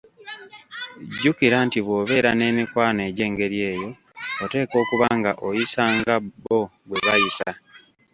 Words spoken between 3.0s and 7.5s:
egy'engeri eyo, oteekwa okuba nga oyisa nga bo bwebayisa.